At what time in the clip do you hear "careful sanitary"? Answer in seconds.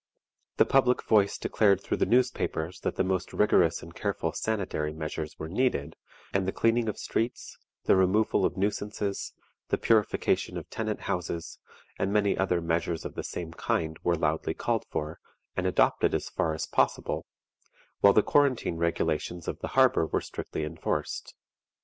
3.93-4.93